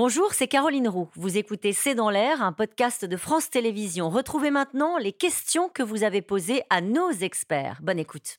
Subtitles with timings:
[0.00, 1.08] Bonjour, c'est Caroline Roux.
[1.16, 4.10] Vous écoutez C'est dans l'air, un podcast de France Télévisions.
[4.10, 7.80] Retrouvez maintenant les questions que vous avez posées à nos experts.
[7.82, 8.38] Bonne écoute.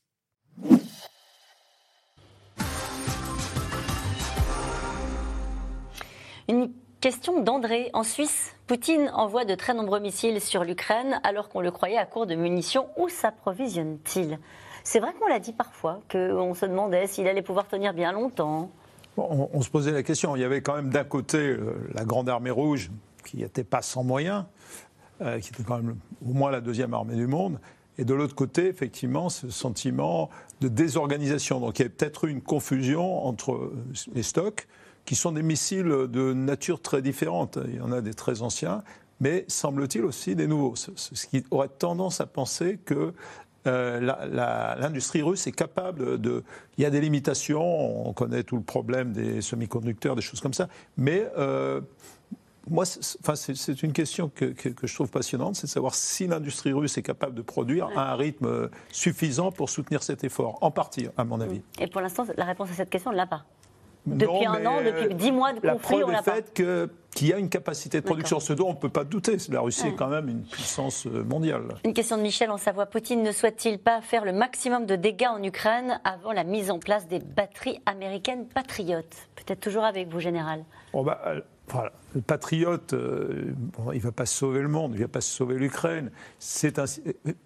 [6.47, 6.71] Une
[7.01, 7.89] question d'André.
[7.91, 12.05] En Suisse, Poutine envoie de très nombreux missiles sur l'Ukraine alors qu'on le croyait à
[12.05, 12.87] court de munitions.
[12.95, 14.39] Où s'approvisionne-t-il?
[14.85, 18.71] C'est vrai qu'on l'a dit parfois, qu'on se demandait s'il allait pouvoir tenir bien longtemps
[19.19, 20.35] on, se posait la question.
[20.35, 22.91] Il y avait quand même d'un côté euh, la Grande Armée Rouge,
[23.25, 24.45] qui n'était pas sans moyens,
[25.21, 27.59] euh, qui était quand même au moins la deuxième armée du monde.
[27.97, 30.29] Et de l'autre côté, effectivement, ce sentiment
[30.61, 31.59] de désorganisation.
[31.59, 33.73] Donc il y a peut-être eu une confusion entre euh,
[34.13, 34.67] les stocks,
[35.05, 37.57] qui sont des missiles de nature très différente.
[37.67, 38.83] Il y en a des très anciens,
[39.19, 40.75] mais semble-t-il aussi des nouveaux.
[40.75, 43.13] Ce qui aurait tendance à penser que
[43.67, 43.99] euh,
[44.79, 46.43] l'industrie russe est capable de.
[46.77, 50.53] Il y a des limitations, on connaît tout le problème des semi-conducteurs, des choses comme
[50.53, 51.27] ça, mais.
[51.37, 51.81] Euh,
[52.67, 57.01] moi, c'est une question que, je trouve passionnante, c'est de savoir si l'industrie russe est
[57.01, 61.41] capable de produire à un rythme suffisant pour soutenir cet effort, en partie, à mon
[61.41, 61.63] avis.
[61.79, 63.43] Et pour l'instant, la réponse à cette question, on ne l'a pas.
[64.05, 66.35] Depuis un an, depuis dix mois de conflit, on l'a pas.
[66.35, 66.89] fait qu'il
[67.27, 69.37] y a une capacité de production, ce dont on ne peut pas douter.
[69.49, 71.63] La Russie est quand même une puissance euh, mondiale.
[71.85, 72.85] Une question de Michel en Savoie.
[72.85, 76.79] Poutine ne souhaite-t-il pas faire le maximum de dégâts en Ukraine avant la mise en
[76.79, 79.27] place des batteries américaines patriotes?
[79.35, 80.63] Peut-être toujours avec vous, Général.
[80.93, 81.91] bah, euh, voilà.
[82.15, 83.53] Le patriote, euh,
[83.93, 86.09] il ne va pas sauver le monde, il ne va pas sauver l'Ukraine.
[86.39, 86.79] C'est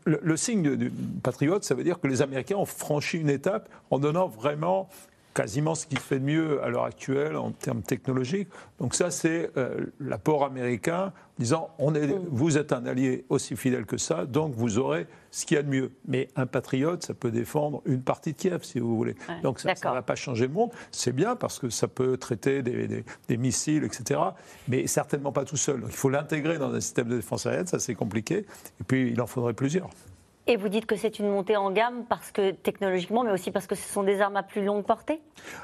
[0.06, 0.90] le, le, signe du
[1.22, 4.88] patriote, ça veut dire que les Américains ont franchi une étape en donnant vraiment
[5.34, 8.50] quasiment ce qu'il fait de mieux à l'heure actuelle en termes technologiques.
[8.80, 12.28] Donc ça, c'est euh, l'apport américain disant on est, mm.
[12.30, 15.64] vous êtes un allié aussi fidèle que ça, donc vous aurez ce qu'il y a
[15.64, 15.92] de mieux.
[16.08, 19.16] Mais un patriote, ça peut défendre une partie de Kiev, si vous voulez.
[19.42, 20.70] donc ça ne va pas changer le monde.
[20.92, 24.20] C'est bien parce que ça peut traiter des, des, missiles, etc.
[24.67, 25.81] Mais certainement pas tout seul.
[25.81, 28.45] Donc il faut l'intégrer dans un système de défense aérienne, ça c'est compliqué.
[28.80, 29.89] Et puis il en faudrait plusieurs.
[30.45, 33.65] Et vous dites que c'est une montée en gamme parce que technologiquement, mais aussi parce
[33.65, 35.21] que ce sont des armes à plus longue portée?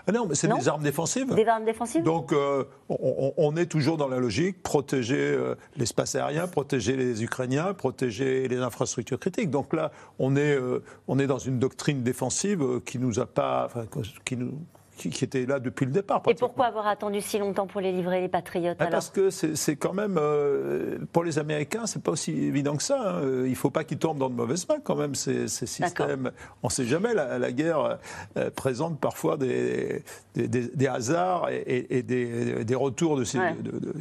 [0.07, 1.33] Ah Non, mais c'est des armes défensives.
[1.35, 2.03] Des armes défensives?
[2.03, 7.73] Donc euh, on, est toujours dans la logique protéger euh, l'espace aérien, protéger les Ukrainiens,
[7.73, 9.49] protéger les infrastructures critiques.
[9.49, 13.65] Donc là, on est, euh, on est dans une doctrine défensive qui nous a pas,
[13.65, 13.85] enfin,
[14.23, 14.53] qui nous,
[14.99, 16.21] qui, était là depuis le départ.
[16.27, 19.75] Et pourquoi avoir attendu si longtemps pour les livrer, les Patriotes ah, Parce que c'est
[19.75, 22.99] quand même, euh, pour les Américains, c'est pas aussi évident que ça.
[22.99, 23.21] Hein.
[23.45, 26.31] Il ne faut pas qu'ils tombent dans de mauvaises mains quand même, ces, systèmes.
[26.63, 27.99] On ne sait jamais, la, guerre
[28.37, 30.03] euh, présente parfois des,
[30.35, 33.23] des, hasards et, des, retours de,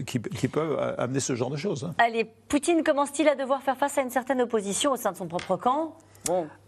[0.03, 1.85] qui, qui, peuvent amener ce genre de choses.
[1.85, 1.95] Hein.
[1.99, 5.27] Allez, Poutine commence-t-il à devoir faire face à une certaine opposition au sein de son
[5.27, 5.95] propre camp?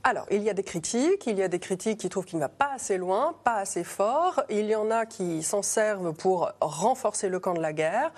[0.03, 1.27] Alors, il y a des critiques.
[1.27, 3.85] Il y a des critiques qui trouvent qu'il ne va pas assez loin, pas assez
[3.85, 4.43] fort.
[4.49, 8.11] Il y en a qui s'en servent pour renforcer le camp de la guerre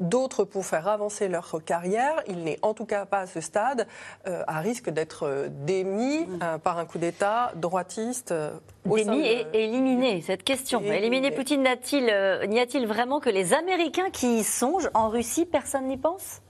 [0.00, 2.22] d'autres pour faire avancer leur carrière.
[2.28, 3.86] Il n'est en tout cas pas à ce stade
[4.26, 6.38] euh, à risque d'être euh, démis mm.
[6.42, 8.34] euh, par un coup d'État droitiste.
[8.84, 10.80] démis et éliminé, cette question.
[10.80, 14.90] Éliminer Poutine, n'y a-t-il vraiment que les Américains qui y songent?
[14.94, 16.40] En Russie, personne n'y pense?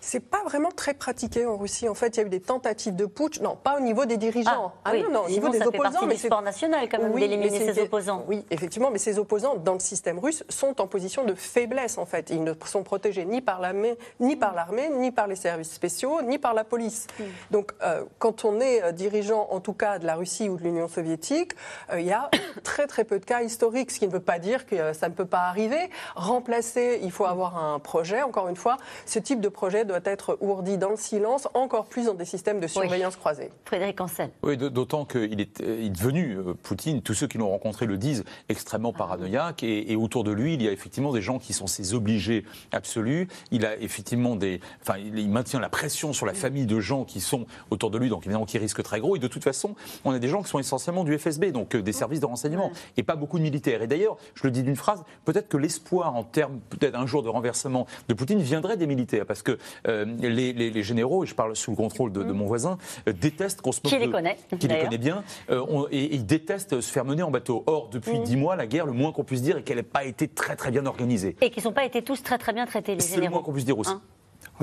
[0.00, 1.88] C'est pas vraiment très pratiqué en Russie.
[1.88, 4.16] En fait, il y a eu des tentatives de putsch, non, pas au niveau des
[4.16, 5.04] dirigeants, ah, ah oui.
[5.10, 6.06] non, au niveau des opposants.
[6.06, 8.24] mais c'est national quand même d'éliminer ses opposants.
[8.26, 12.06] Oui, effectivement, mais ces opposants dans le système russe sont en position de faiblesse en
[12.06, 12.30] fait.
[12.30, 16.22] Ils ne sont protégés ni par l'armée, ni par l'armée, ni par les services spéciaux,
[16.22, 17.06] ni par la police.
[17.50, 20.62] Donc, euh, quand on est euh, dirigeant, en tout cas de la Russie ou de
[20.62, 21.52] l'Union soviétique,
[21.92, 22.30] euh, il y a
[22.62, 25.14] très très peu de cas historiques, ce qui ne veut pas dire que ça ne
[25.14, 25.90] peut pas arriver.
[26.14, 28.22] Remplacer, il faut avoir un projet.
[28.22, 28.76] Encore une fois,
[29.06, 32.60] ce type de projet doit être ourdi dans le silence, encore plus dans des systèmes
[32.60, 33.50] de surveillance croisée.
[33.64, 34.30] Frédéric Ancel.
[34.42, 38.24] Oui, d'autant qu'il est, est, devenu, euh, Poutine, tous ceux qui l'ont rencontré le disent,
[38.48, 39.62] extrêmement ah paranoïaque.
[39.62, 43.26] Et, autour de lui, il y a effectivement des gens qui sont ses obligés absolus.
[43.50, 44.60] Il a effectivement des.
[44.82, 46.36] Enfin, il maintient la pression sur la mm.
[46.36, 49.16] famille de gens qui sont autour de lui, donc évidemment qui risquent très gros.
[49.16, 51.82] Et de toute façon, on a des gens qui sont essentiellement du FSB, donc euh,
[51.82, 51.94] des mm.
[51.94, 53.82] services de renseignement, et pas beaucoup de militaires.
[53.82, 57.22] Et d'ailleurs, je le dis d'une phrase, peut-être que l'espoir en termes, peut-être un jour
[57.22, 61.54] de renversement de Poutine viendrait des militaires, parce que euh, les, généraux, et je parle
[61.56, 62.78] sous le contrôle de, mon voisin,
[63.08, 63.92] euh, détestent qu'on se moque.
[63.92, 65.22] Qui les connaît Qui les connaît bien.
[65.50, 67.64] Euh, et, ils détestent se faire mener en bateau.
[67.66, 68.24] Or, depuis mm.
[68.24, 70.56] dix mois, la guerre, le moins qu'on puisse dire est qu'elle n'a pas été très
[70.56, 71.36] très bien organisée.
[71.40, 73.14] Et qu'ils n'ont pas été tous très très bien traités, les généraux.
[73.14, 73.90] C'est le moins qu'on puisse dire aussi.
[73.90, 74.02] Hein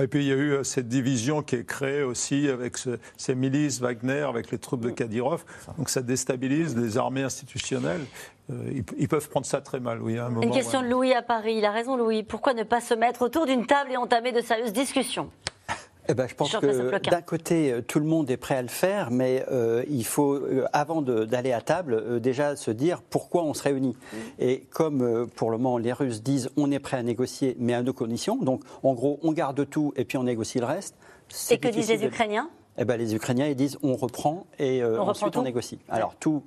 [0.01, 2.77] et puis il y a eu cette division qui est créée aussi avec
[3.17, 4.89] ces milices Wagner, avec les troupes de.
[4.89, 5.43] Kadyrov.
[5.77, 8.05] Donc ça déstabilise les armées institutionnelles.
[8.51, 10.17] Euh, ils, peuvent prendre ça très mal, oui.
[10.19, 11.55] Une question de Louis à Paris.
[11.57, 12.23] Il a raison, Louis.
[12.23, 15.31] Pourquoi ne pas se mettre autour d'une table et entamer de sérieuses discussions?
[16.07, 18.67] Eh ben, je pense que d'un côté, euh, tout le monde est prêt à le
[18.67, 23.53] faire, mais euh, il faut, euh, avant d'aller à table, déjà se dire pourquoi on
[23.53, 23.95] se réunit.
[23.95, 24.17] Mm.
[24.39, 27.81] Et comme pour le moment les Russes disent on est prêt à négocier, mais à
[27.81, 30.95] nos conditions, donc en gros on garde tout et puis on négocie le reste.
[31.49, 32.49] Et que disent les Ukrainiens?
[32.77, 35.79] Eh ben, Les Ukrainiens ils disent on reprend et ensuite on négocie.
[35.89, 36.43] Alors tout.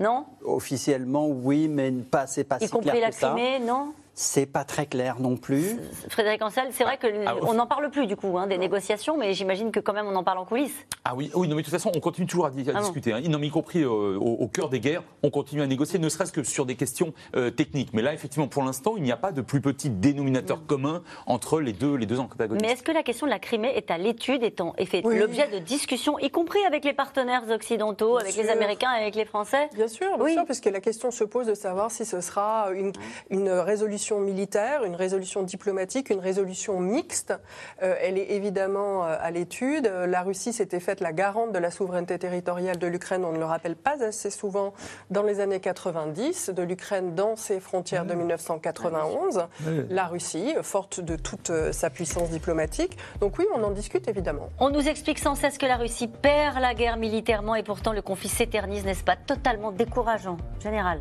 [0.00, 0.24] Non?
[0.44, 3.92] Officiellement, oui, mais pas, c'est pas y si compris la Crimée, non?
[4.14, 5.76] C'est pas très clair non plus.
[6.08, 9.16] Frédéric Ansel, c'est vrai qu'on ah, ah, n'en parle plus du coup hein, des négociations,
[9.16, 10.86] mais j'imagine que quand même on en parle en coulisses.
[11.04, 13.12] Ah oui, oui non, mais de toute façon, on continue toujours à, ah discuter.
[13.12, 13.22] Hein.
[13.28, 16.32] Non, mais y compris euh, au, cœur des guerres, on continue à négocier, ne serait-ce
[16.32, 17.94] que sur des questions euh, techniques.
[17.94, 20.66] Mais là, effectivement, pour l'instant, il n'y a pas de plus petit dénominateur mm.
[20.66, 22.64] commun entre les deux, les deux antagonistes.
[22.64, 25.58] Mais est-ce que la question de la Crimée est à l'étude et fait l'objet de
[25.58, 29.70] discussions, y compris avec les partenaires occidentaux, avec les Américains et avec les Français?
[29.74, 30.32] Bien sûr, bien oui.
[30.34, 32.92] sûr, puisque la question se pose de savoir si ce sera une,
[33.30, 37.34] une résolution militaire une résolution diplomatique, une résolution mixte.
[37.82, 39.86] Euh, elle est évidemment euh, à l'étude.
[39.86, 43.44] La Russie s'était faite la garante de la souveraineté territoriale de l'Ukraine, on ne le
[43.44, 44.72] rappelle pas assez souvent,
[45.10, 49.46] dans les années 90, de l'Ukraine dans ses frontières de 1991.
[49.88, 52.96] La Russie, forte de toute euh, sa puissance diplomatique.
[53.20, 54.50] Donc oui, on en discute évidemment.
[54.58, 58.02] On nous explique sans cesse que la Russie perd la guerre militairement et pourtant le
[58.02, 61.00] conflit s'éternise, n'est-ce pas Totalement décourageant, général?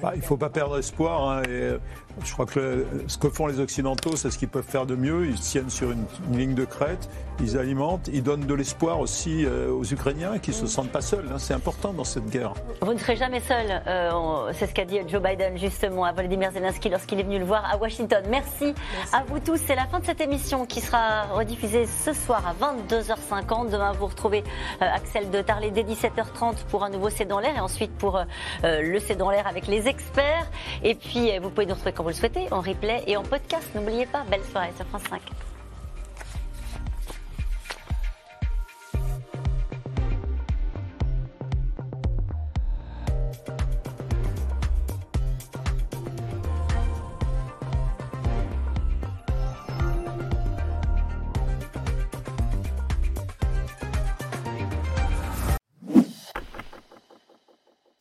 [0.00, 1.28] Bah, il ne faut pas perdre espoir.
[1.28, 1.76] Hein, et
[2.24, 5.26] je crois que ce que font les Occidentaux, c'est ce qu'ils peuvent faire de mieux.
[5.26, 7.08] Ils tiennent sur une, ligne de crête,
[7.40, 11.00] ils alimentent, ils donnent de l'espoir aussi euh, aux Ukrainiens qui ne se sentent pas
[11.00, 11.26] seuls.
[11.32, 11.38] Hein.
[11.38, 12.52] C'est important dans cette guerre.
[12.80, 16.52] Vous ne serez jamais seul, euh, c'est ce qu'a dit Joe Biden justement à Volodymyr
[16.52, 18.22] Zelensky lorsqu'il est venu le voir à Washington.
[18.28, 18.74] Merci,
[19.12, 19.60] à vous tous.
[19.66, 23.70] C'est la fin de cette émission qui sera rediffusée ce soir à 22h50.
[23.70, 24.44] Demain, vous retrouvez
[24.80, 28.22] euh, Axel de Tarlet dès 17h30 pour un nouveau C'est dans l'air et ensuite pour
[28.62, 30.50] le C'est dans l'air avec les experts.
[30.82, 33.68] Et puis, vous pouvez nous retrouver vous le souhaitez, en replay et en podcast.
[33.74, 35.20] N'oubliez pas, belle soirée sur France 5.